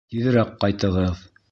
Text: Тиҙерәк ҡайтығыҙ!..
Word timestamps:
Тиҙерәк 0.13 0.55
ҡайтығыҙ!.. 0.65 1.25